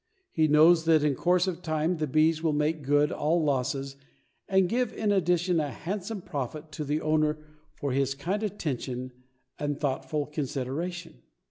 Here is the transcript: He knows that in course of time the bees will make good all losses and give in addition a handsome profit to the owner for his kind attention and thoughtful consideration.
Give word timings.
He 0.31 0.47
knows 0.47 0.85
that 0.85 1.03
in 1.03 1.13
course 1.13 1.45
of 1.45 1.61
time 1.61 1.97
the 1.97 2.07
bees 2.07 2.41
will 2.41 2.53
make 2.53 2.81
good 2.81 3.11
all 3.11 3.43
losses 3.43 3.97
and 4.49 4.67
give 4.67 4.91
in 4.91 5.11
addition 5.11 5.59
a 5.59 5.69
handsome 5.69 6.23
profit 6.23 6.71
to 6.71 6.83
the 6.83 6.99
owner 7.01 7.37
for 7.75 7.91
his 7.91 8.15
kind 8.15 8.41
attention 8.41 9.11
and 9.59 9.79
thoughtful 9.79 10.25
consideration. 10.25 11.21